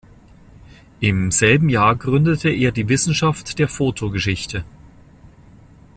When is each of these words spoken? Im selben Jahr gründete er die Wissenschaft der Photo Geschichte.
Im 0.99 1.29
selben 1.29 1.69
Jahr 1.69 1.95
gründete 1.95 2.49
er 2.49 2.71
die 2.71 2.89
Wissenschaft 2.89 3.59
der 3.59 3.67
Photo 3.67 4.09
Geschichte. 4.09 4.65